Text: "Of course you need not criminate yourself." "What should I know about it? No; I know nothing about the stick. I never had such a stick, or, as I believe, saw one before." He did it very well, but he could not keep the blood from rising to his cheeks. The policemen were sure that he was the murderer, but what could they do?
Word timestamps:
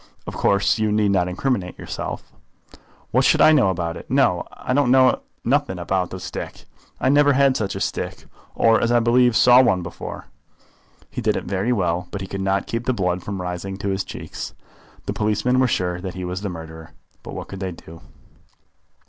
"Of 0.25 0.33
course 0.35 0.79
you 0.79 0.91
need 0.91 1.11
not 1.11 1.37
criminate 1.37 1.77
yourself." 1.77 2.33
"What 3.11 3.23
should 3.23 3.39
I 3.39 3.51
know 3.51 3.69
about 3.69 3.95
it? 3.97 4.09
No; 4.09 4.47
I 4.51 4.73
know 4.73 5.21
nothing 5.43 5.77
about 5.77 6.09
the 6.09 6.19
stick. 6.19 6.65
I 6.99 7.07
never 7.09 7.33
had 7.33 7.55
such 7.55 7.75
a 7.75 7.79
stick, 7.79 8.25
or, 8.55 8.81
as 8.81 8.91
I 8.91 8.99
believe, 8.99 9.35
saw 9.35 9.61
one 9.61 9.83
before." 9.83 10.25
He 11.11 11.21
did 11.21 11.35
it 11.37 11.43
very 11.43 11.71
well, 11.71 12.07
but 12.09 12.21
he 12.21 12.25
could 12.25 12.41
not 12.41 12.65
keep 12.65 12.87
the 12.87 12.93
blood 12.93 13.21
from 13.21 13.43
rising 13.43 13.77
to 13.77 13.89
his 13.89 14.03
cheeks. 14.03 14.55
The 15.05 15.13
policemen 15.13 15.59
were 15.59 15.67
sure 15.67 16.01
that 16.01 16.15
he 16.15 16.25
was 16.25 16.41
the 16.41 16.49
murderer, 16.49 16.93
but 17.21 17.35
what 17.35 17.47
could 17.49 17.59
they 17.59 17.71
do? 17.73 18.01